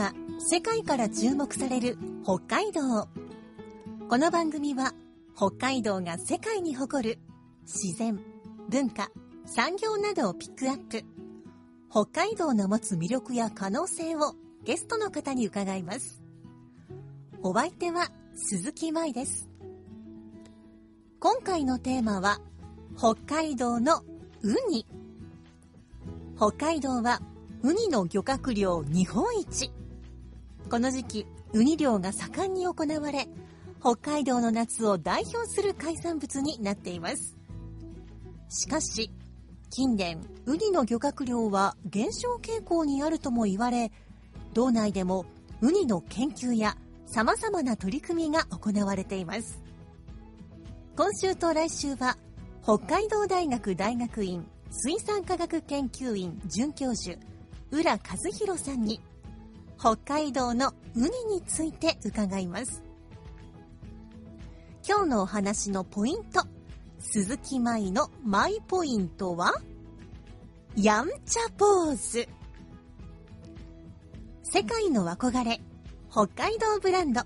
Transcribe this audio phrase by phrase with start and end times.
[0.00, 3.06] 今、世界から注目される北海道。
[4.08, 4.94] この番組は、
[5.36, 7.18] 北海道が世界に誇る
[7.64, 8.18] 自然、
[8.70, 9.10] 文化、
[9.44, 11.04] 産業などをピックアップ。
[11.90, 16.22] 北海道の持つ魅力や可能性をゲストの方に伺います。
[17.42, 19.50] お相手は鈴木舞です。
[21.18, 22.40] 今回のテーマは、
[22.96, 23.98] 北海道の
[24.40, 24.86] ウニ。
[26.38, 27.20] 北海道は
[27.62, 29.70] ウニの漁獲量日本一。
[30.70, 33.26] この時期、ウニ漁が盛んに行われ、
[33.80, 37.36] 北海道の夏を代表する海産物になっています。
[38.48, 39.10] しかし、
[39.70, 43.90] 近年、ウニの漁獲量は減少傾向にあるとも言われ、
[44.54, 45.26] 道内でも
[45.60, 49.60] ウニの研究や様々な取り組みが行われています。
[50.96, 52.16] 今週と来週は、
[52.62, 57.18] 北海道大学大学院水産科学研究院准教授、
[57.72, 57.98] 浦和
[58.38, 59.00] 弘さんに、
[59.80, 62.82] 北海道のウニについて伺います。
[64.86, 66.42] 今日のお話のポイント、
[66.98, 69.54] 鈴木舞のマイポイントは、
[70.76, 72.28] やんちゃポーズ。
[74.42, 75.62] 世界の憧れ、
[76.10, 77.22] 北海道ブランド。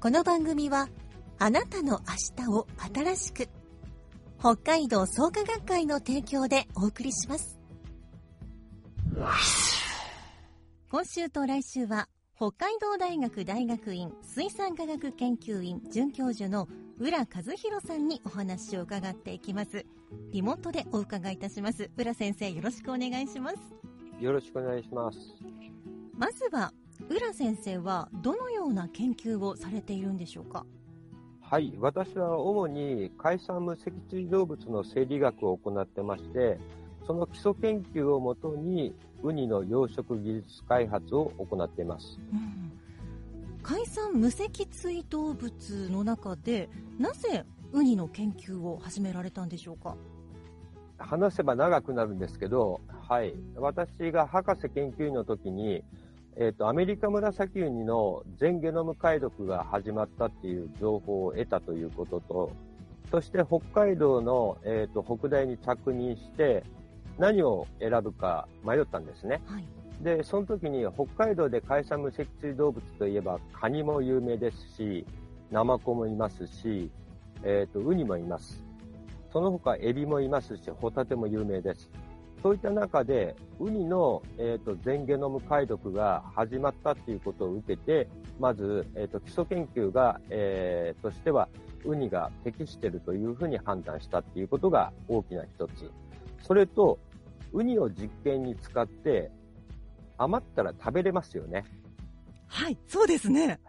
[0.00, 0.90] この番組は、
[1.38, 2.02] あなたの
[2.36, 3.48] 明日を新しく。
[4.38, 7.58] 北海道創価学会の提供でお送りします。
[10.90, 16.66] 今週と来週は、北海道大学大学院水産科学研究院准教授の
[16.98, 19.84] 浦和弘さんにお話を伺っていきます。
[20.30, 21.90] リモートでお伺いいたします。
[21.98, 23.56] 浦先生、よろしくお願いします。
[24.18, 25.18] よろしくお願いします。
[26.16, 26.72] まずは、
[27.10, 30.64] 浦先生はどのような研究をされているんでしょうか？
[31.42, 36.58] はい、私は主に海産無脊椎動物の生理学を行ってまして、
[37.08, 42.20] その基礎研究をもとにウニの養殖技術開発を行っています。
[42.32, 42.70] うん。
[43.62, 46.68] 海産無脊椎動物の中で
[46.98, 49.96] なぜウニの研究を始められたんでしょうか？
[50.98, 55.82] 話せば長くなるんですけど、はい、私が博士研究員の時に、
[56.36, 62.52] えっ、と、アメリカ紫ウニの全ゲノム解読が始まったっていう情報を得たということと、
[63.10, 66.64] そして北海道の、えっと北大に着任して
[67.18, 69.40] 何を選ぶか迷ったんですね。
[69.46, 69.64] はい
[70.00, 75.04] で、その時に北海道で海産無脊椎動物といえばカニも有名ですし、
[75.50, 76.90] ナマコもいますし、
[77.42, 78.62] えっ、と、ウニもいます。
[79.32, 81.90] その他エビもいますし、ホタテも有名です。
[82.42, 88.08] そういった中で、ウニの、えー、と全ゲノム解読が始まったということを受けて、
[88.38, 91.48] まず、えー、と基礎研究が、えーとしては、
[91.84, 95.90] ウニが適しているというふうに判断したということが大きな一つ。
[96.42, 96.98] それと、
[97.52, 99.30] ウニを実験に使って、
[100.16, 101.64] 余ったら食べれますよね。
[102.46, 103.60] はいそうですね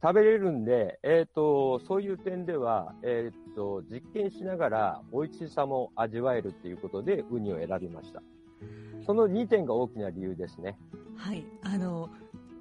[0.00, 8.22] 食べれるんで、えっ、と、そういう点では、えっ、と、実験しながら美味しさも味わえるということで、ウニを選びました。
[9.04, 10.78] その2点が大きな理由ですね。
[11.16, 12.10] はいあの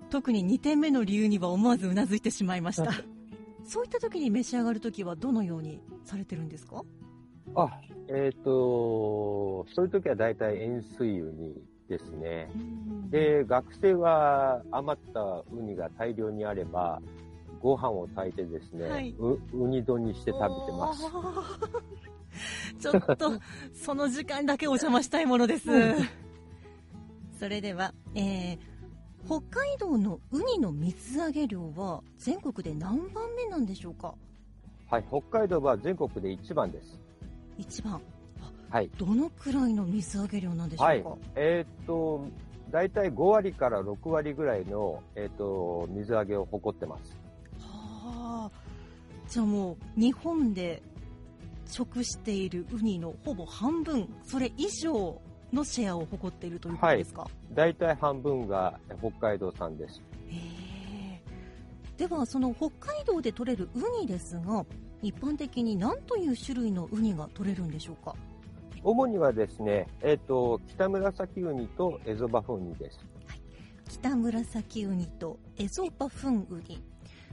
[0.10, 2.92] 特に2点目の理由には思わずうなずいてしまいました
[3.66, 6.84] そういった時に召し上がる時はどのようにされてるんですか？
[7.56, 7.70] あ、
[8.10, 11.56] えっ、と、そういう時は大体塩水ウニ
[11.90, 12.50] ですね。
[13.10, 17.02] で、学生は余ったウニが大量にあれば、
[17.62, 21.04] ご飯を炊いてですね、はいうウニ丼にして食べてます。
[22.80, 23.32] ちょっと
[23.74, 25.96] その時間だけお邪魔したいものですうん
[27.40, 28.60] それでは、えー
[29.26, 34.16] 北海道のウニの水揚げ量は全国で何番目なんでしょうか？
[34.90, 36.98] はい、北海道は全国で一番です。
[37.58, 38.02] 一番
[38.70, 38.90] はい。
[38.98, 41.04] どのくらいの水揚げ量なんでしょうか、はい。
[41.36, 42.28] えーっと、
[42.70, 47.16] 大体5割から6割ぐらいの、えーっと、水揚げを誇ってます。
[47.60, 48.52] はあ
[49.28, 50.82] じゃあもう日本で
[51.66, 55.22] 食しているウニのほぼ半分それ以上
[55.52, 60.02] のシェアを誇っているということですか、大体半分がえ北海道産です。
[61.98, 64.66] ではその北海道で取れるウニですが
[65.02, 68.16] 一般的に何という種類のウニが取れるんでしょうか？
[68.84, 73.00] 主にはですね、えっ、と、北紫ウニとエゾバフンウニです。
[73.90, 76.82] 北紫ウニとエゾバフンウニ。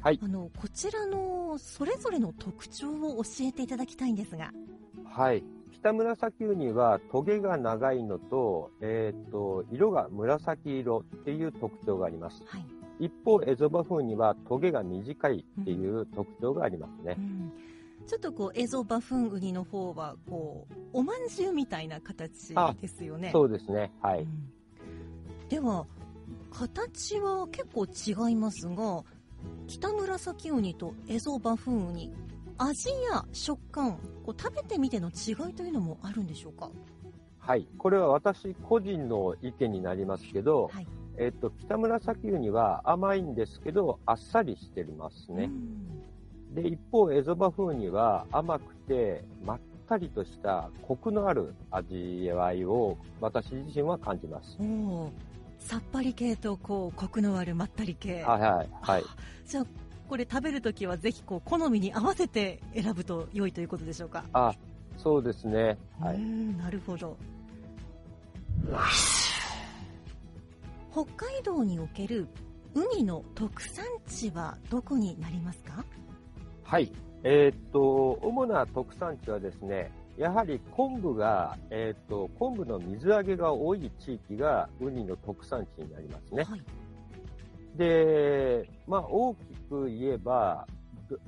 [0.01, 4.53] はいあの、こちらのそれぞれの特徴を教えていただきたいんですが。
[5.05, 5.43] はい。
[5.73, 12.43] 北紫ウニはトゲが長いのと、えっ、と、色が紫色っていう特徴があります。
[12.47, 12.67] はい。
[13.01, 17.21] 一方、エゾバフンウニはトゲが短いっていう特徴がありますねう。
[17.21, 17.53] ん
[18.07, 23.31] ちょっとこう、エゾバフンウニの方は、こう、おまんじゅうみたいな形ですよね。
[23.33, 23.93] そうですね。
[24.01, 24.23] はい。
[24.23, 24.51] うん
[25.49, 25.87] では、
[26.51, 29.05] 形は結構違いますが、
[29.67, 32.13] 北紫ウニとエゾバフンウニ、
[32.57, 36.71] 味や食感、こう食べてみての違いというのもあるんでしょうか？
[37.39, 37.69] はい。
[37.77, 40.87] これは私個人の意見になりますけど、はい。
[41.17, 45.45] えっ、と、北紫ウニは甘いんですけど、あっさりしてますね。
[45.45, 45.85] うん
[46.55, 54.57] で、一方、エゾバフンウニは甘くて、まったりとしたコクのある味わいを私自身は感じます。
[55.59, 58.23] さっぱり系とこうコクのあるまったり系。
[58.23, 58.69] はいはい。
[58.83, 59.03] はい。
[59.05, 59.67] あじゃあ、
[60.09, 64.25] これ食べるときはぜひこう好みに合わせて選ぶと良いということでしょうか？
[64.33, 64.55] あ、
[64.97, 65.77] そうですね。
[65.99, 66.19] はい。
[66.19, 67.17] んなるほど。
[70.95, 72.29] 北海道における
[72.75, 75.85] ウニの特産地はどこになりますか？
[76.63, 76.93] はい。
[77.25, 86.45] えーっと、主な特産地はですね、やはり昆布が、えーっと、昆布の水揚げが多い地域がウニの特産地になりますね。
[86.45, 86.63] はい。
[87.75, 90.84] で、まあ、大きく言えば、ど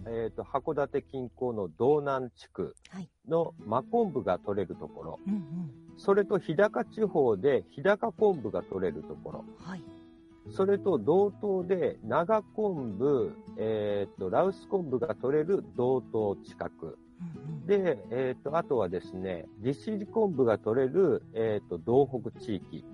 [0.07, 3.09] えーっと、函館近郊の道南地区はい。
[3.29, 5.43] の真昆布が取れるところ、うんうん。
[5.97, 9.83] それと日高地方で日高昆布が取れるところ、はい。
[10.51, 22.85] それと道東で長昆布、えーっと、羅臼昆布が取れる道東近く、うんうんで、えっ、と、あとはですね、利尻昆布が取れる、えっ、と、道北地域。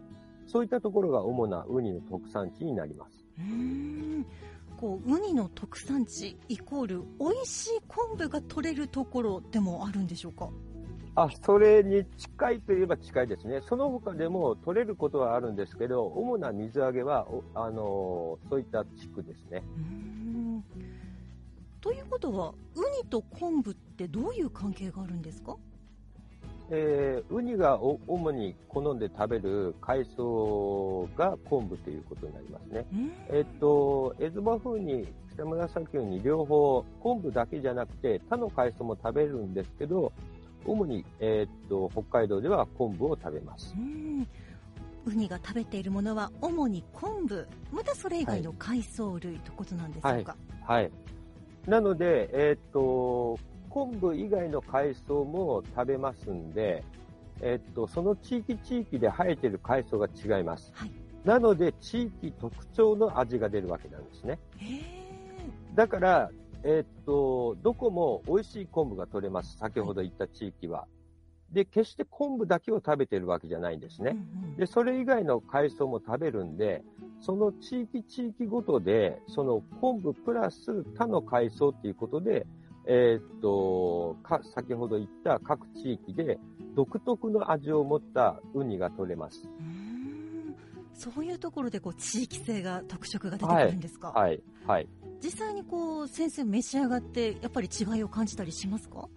[0.47, 3.27] そういったところが主なウニの特産地になります。
[4.83, 10.49] こうウニの特産地イコール美味しい昆布が取れるところでもあるんでしょうか？
[11.15, 13.61] あ、それに近いといえば近いですね。
[13.69, 19.63] その他でも取れることはあるんですけど、主な水揚げは、おあのーそういった地区ですね。
[21.81, 25.57] ということはウニと昆布ってどういう関係があるんですか？
[26.75, 32.87] えーウニがお主に好んで食べる海藻が昆布ということになりますね。
[33.29, 40.13] えっと、エズバ風に北紫ウニ両方昆布だけじゃなくて他の海藻も食べるんですけど、
[40.65, 43.81] 主に、えっと、北海道では昆布を食べますう。
[43.81, 44.27] ん
[45.05, 50.91] ウニが食べているものは主に昆布またそれ以外の海藻類ということなんでしょうか、はい。
[51.67, 53.39] なので、えっと、
[53.73, 56.85] 昆布以外の海藻も食べますんで、
[57.41, 60.73] えっと、その地域地域で生えている海藻が違います。
[60.75, 60.93] はい
[61.25, 64.41] なので、地域特徴の味が出るわけなんですね。
[65.75, 66.31] だから、
[66.65, 69.57] えっと、どこも美味しい昆布が取れます。
[69.57, 70.87] 先ほど言った地域は。
[71.53, 74.17] で、決して昆布だけを食べてるわけじゃないんですね。
[74.57, 76.83] で、それ以外の海藻も食べるんで、
[77.21, 82.47] その地域地域ごとで、その昆布プラス他の海藻っていうことで、
[82.87, 86.39] えーっと、か、先ほど言った各地域で
[86.75, 89.49] 独特の味を持ったウニが取れます。
[90.95, 94.89] そういうところでこう地域性が特色が出てくるんですか、はい、はい。
[95.23, 98.99] 実際にこう先生召し上がってやっぱり違いを感じたりしますか？
[98.99, 99.09] は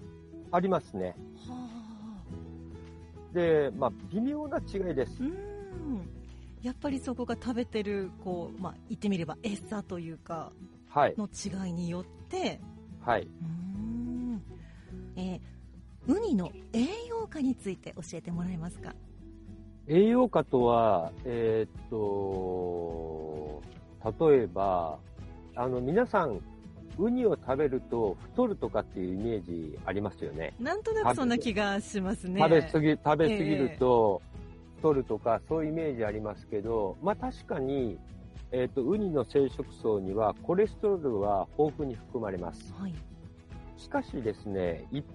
[0.52, 1.16] ありますね。
[1.50, 2.24] あ
[3.34, 5.26] で、まあ、微妙な違いですう。
[5.26, 6.08] ーん
[6.62, 10.52] やっぱりそこが食べてるこう、まあ、言ってみれば餌というか
[10.88, 12.62] はい、の違いによって
[13.02, 13.24] はい。
[13.24, 13.65] うーん
[15.16, 15.40] えー
[16.08, 18.94] ウニの栄養価について教えてもらえますか？
[19.88, 23.64] 栄養価とは、えーっと、
[24.28, 25.00] 例えば、
[25.56, 26.42] あの、皆さん、
[27.00, 30.54] ウニを食べると太るとかっていうイメージありますよね。
[30.60, 32.40] なんとなくそんな気がしますね。
[32.40, 34.22] 食べ過ぎ、食べ過ぎると
[34.78, 37.98] 太るとか、そういうイメージありますけど、まあ確かに、
[38.52, 42.72] えーっと、ウニの生殖層にはコレステロールは豊富に含まれます。
[42.80, 42.94] はい
[43.86, 45.06] しかしですね、一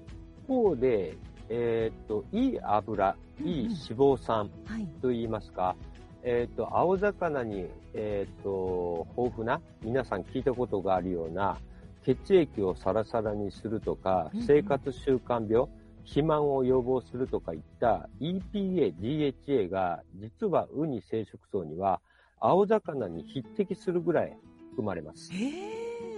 [0.47, 1.17] 方で、
[1.49, 4.87] えーっと、いい油、いい脂肪酸、はい。
[5.03, 5.75] と言いますか、
[6.23, 11.59] えっ、と、青魚に、えっ、と、豊富な、皆さん聞いたことがあるような、
[12.05, 15.69] 血液をサラサラにするとか生活習慣病、
[16.05, 22.01] 肥満を予防するとかいった EPA、DHA が、実はウニ生殖層には、
[22.39, 24.37] 青魚に匹敵するぐらい
[24.71, 25.33] 含まれます。
[25.33, 25.49] へ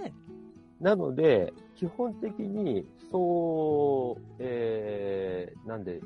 [0.05, 0.13] え
[0.83, 6.01] なので、基本的に、そう、えー、なんで、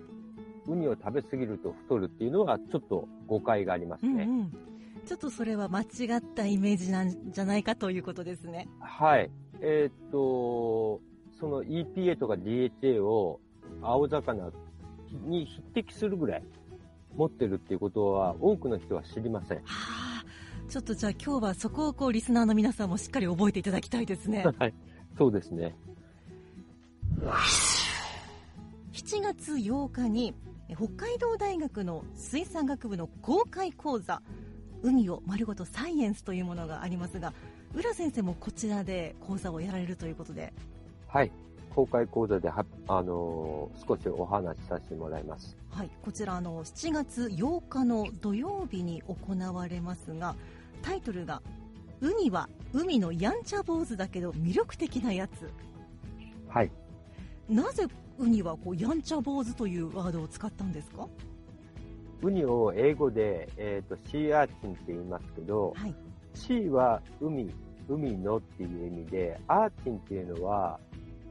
[0.67, 4.24] ウニを食べ過ぎると太るっていうのは、ちょっと誤解がありますね。
[4.24, 4.51] うんうん。
[5.03, 5.86] ちょっとそれは間違
[6.17, 8.69] ったイメージなんじゃないかということですね。
[8.79, 9.31] はい。
[9.62, 11.01] えーっと、
[11.39, 13.39] その EPA とか DHA を
[13.81, 14.51] 青魚
[15.25, 16.43] に匹敵するぐらい
[17.15, 19.57] 持ってるっていうことは多くの人は知りません。
[19.57, 20.07] はあ、
[20.70, 24.44] ちょっとじゃあ今日はそこをこうリスナーの皆さんもしっかり覚えていただきたいですね。
[24.60, 24.74] はい。
[25.18, 25.74] そうですね。
[28.92, 30.36] 7月8日に
[30.68, 34.22] え北海道大学の水産学部の公開講座
[34.84, 37.34] 海を丸ごとサイエンスというものがありますが
[37.74, 40.54] 浦先生もこちらで講座をやられるということで
[41.08, 41.32] はい。
[41.74, 45.56] 公開講座では、あのー少しお話しさせてもらいます。
[45.70, 50.36] はい、こちらあの7月8日の土曜日に行われますが
[50.81, 51.41] タイトルが
[52.01, 55.51] 「ウニは海のやんちゃ坊主だけど魅力的なやつ
[56.48, 56.72] はい。」
[57.50, 57.86] なぜ
[58.17, 61.07] ウニはこうやんちゃ坊主というワードを使ったんですか？
[62.24, 65.93] ウニを英語で、えーっと、シーアーチンって言いますけど、はい、
[66.34, 67.53] シーは海、
[67.88, 70.79] 海のっていう意味で、アーチンっていうのは、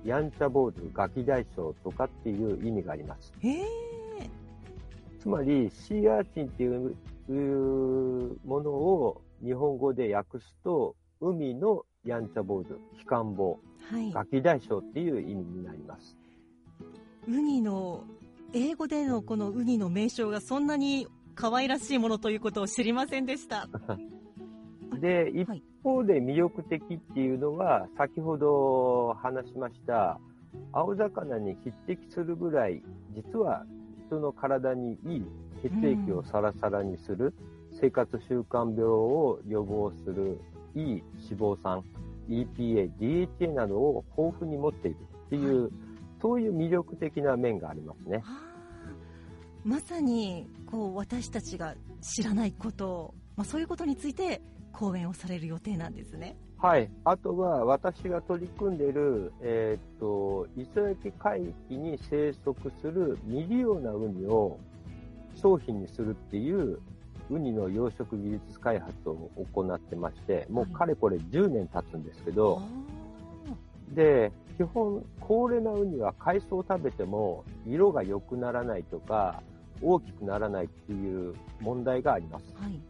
[0.05, 3.33] やんちゃ坊主、ガキ大将とかっていう意味があります。
[3.41, 3.65] へえ
[5.19, 6.97] つまり、シーアーチンっていう
[8.47, 13.59] ものを日本語で訳すと、海のやんちゃ坊主、悲観坊、
[13.91, 16.17] はいガキ大将っていう意味になります。
[17.29, 18.05] ウニの
[18.53, 23.69] 英語でのこのウニの名称がそんなに可愛らしいものということを知りませんでした。
[25.01, 30.19] で、一はい方で魅力的っていうのは、先ほど話しました、
[30.73, 32.83] 青魚に匹敵するぐらい、
[33.15, 33.65] 実は
[34.09, 35.25] 人の体にいい
[35.63, 37.33] 血液をサラサラにする、
[37.81, 40.41] 生活習慣病を予防する
[40.75, 41.83] いい脂肪酸、
[42.29, 45.71] EPA、DHA などを豊富に持っているっていう、
[46.21, 48.23] そういう魅力的な面がありますね。
[49.65, 54.41] まさにこう私たちが知らないこと、まあ、そういうことについて
[54.73, 56.37] 講演をされる予定なんですね。
[56.59, 56.91] はい。
[57.05, 64.59] あとは、私が取り組んでいる、えーっと、磯焼海域に生息する未利用なウニを
[65.35, 66.81] 商品にするっていう、
[67.31, 72.63] ウニの養殖技術開発を行ってまして、もうかれこれ10年経つんですけど、
[73.91, 79.43] で、基本、高齢なウニは海藻を食べても色が良くならないとか、
[79.83, 82.45] 大きくならないっていう問題があります。
[82.55, 82.81] はい。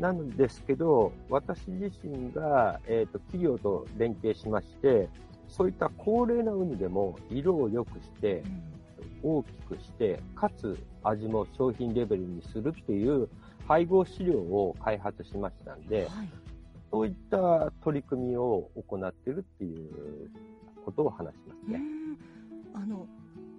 [0.00, 5.08] なんですけど、私自身が、えーと企業と連携しまして、
[5.48, 8.72] そういった高齢なウニでも色を良くしてう、ん
[9.22, 13.28] 大きくして、かつ味も商品レベルにするっていう
[13.66, 16.28] 配合飼料を開発しましたんで、はい。
[16.90, 20.30] そういった取り組みを行っているっていう
[20.84, 21.78] ことを話しますね。
[21.78, 22.18] うん
[22.74, 23.06] あの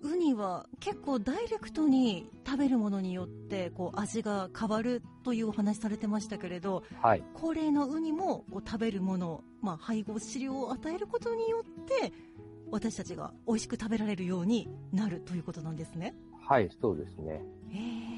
[0.01, 7.23] ウニは結構ダイレクトに食べるものによってこう味が変わるというお話されてましたけれどはい。
[7.33, 12.11] 高齢のウニもこう食べるもの、まあ、配合飼料を与えることによって
[12.69, 16.13] 私たちが美味しく食べられるようになるということなんですね。
[16.41, 17.41] はい、そうですね。
[17.69, 18.12] へー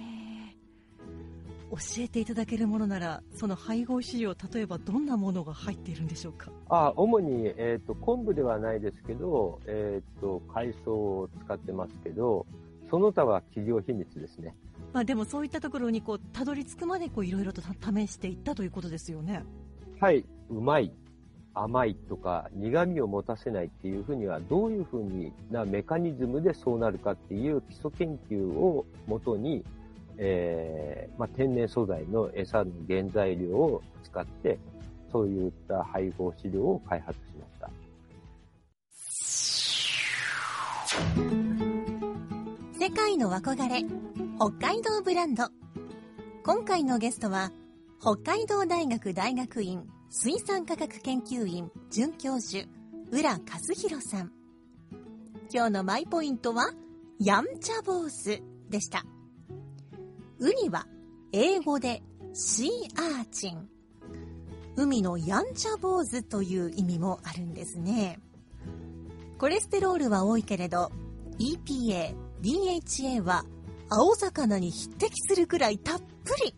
[1.71, 6.51] 教えていただけるものならその配合飼料例えばどんなものが入っているんでしょうか？
[6.69, 12.45] あ、主に、えっ、と、昆布ではないですけど、えっ、と、海藻を使ってますけど、
[12.89, 14.55] その他は企業秘密ですね。
[14.93, 19.43] まあ、でもそういったところにこうたどり着くまでこういろいろとた試していったということですよね。
[19.99, 20.93] はい、うまい、
[21.53, 29.63] 甘いとか苦味を持たせないっていうふうにはどういうふうになメカニズムでそうなるかっていう基礎研究をもとに、
[30.17, 34.57] えーまあ、天然素材の餌の原材料を使って
[35.11, 37.69] そういった配合飼料を開発しました。
[42.79, 43.83] 世界の憧れ
[44.37, 45.49] 北海道ブランド。
[46.43, 47.51] 今回のゲストは
[47.99, 52.67] 北海道大学大学院水産科学研究院准教授
[53.11, 53.39] 浦和
[53.73, 54.31] 弘さん。
[55.51, 56.71] 今日のマイポイントは
[57.19, 59.05] やんちゃ坊主でした。
[60.39, 60.87] ウニは
[61.31, 63.69] 英語でシーアーチン
[64.75, 68.19] 海のやんちゃ坊主という意味もあるんですね
[69.37, 70.91] コレステロールは多いけれど
[71.39, 73.45] EPA、DHA は
[73.89, 76.55] 青魚に匹敵するくらいたっぷり。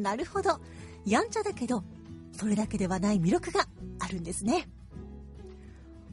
[0.00, 0.60] なるほど。
[1.04, 1.82] やんちゃだけど、
[2.32, 3.66] それだけではない魅力が
[3.98, 4.68] あるんですね。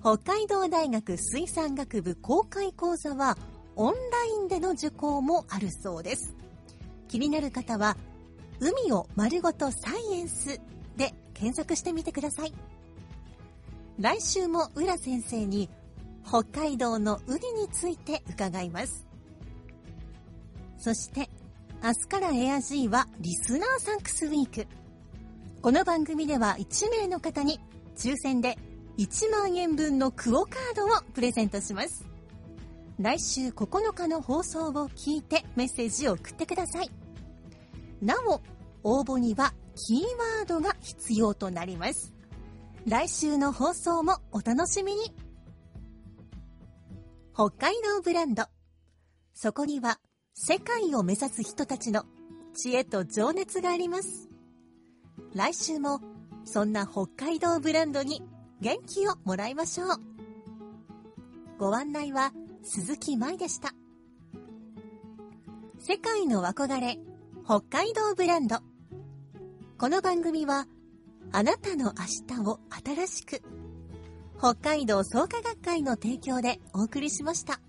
[0.02, 3.38] 北海道大学水産学部公開講座は
[3.76, 6.36] オンラインでの受講もあるそうです。
[7.08, 7.98] 気になる方は、
[8.60, 10.60] 海を丸ごとサイエンス
[10.98, 12.54] で検索してみてください。
[14.00, 15.70] 来週も浦先生に
[16.26, 19.08] 北海道のウニについて伺います。
[20.78, 21.30] そして
[21.84, 24.68] 明日から AirG はリスナーサンクスウィーク。
[25.62, 27.60] この番組では1名の方に
[27.96, 28.58] 抽選で
[28.98, 32.07] 1万円分のクオカードをプレゼントします。
[33.00, 36.90] 来週9日の放送を聞いてメッセージを送ってください。
[38.02, 38.42] なお、
[38.84, 40.02] 応募にはキー
[40.40, 42.14] ワードが必要となります。
[42.88, 45.14] 来週の放送もお楽しみに。
[47.36, 48.46] 北海道ブランド。
[49.36, 50.00] そこには
[50.34, 52.04] 世界を目指す人たちの
[52.56, 54.28] 知恵と情熱があります。
[55.36, 56.02] 来週も
[56.46, 58.24] そんな北海道ブランドに
[58.60, 59.88] 元気をもらいましょう。
[61.60, 62.32] ご案内は
[62.64, 63.74] 鈴木舞でした。
[65.80, 66.98] 世界の憧れ、
[67.46, 68.58] 北海道ブランド。
[69.78, 70.68] この番組は、
[71.32, 73.42] あなたの明日を新しく、
[74.38, 77.60] 北海道創価学会の提供でお送りしました。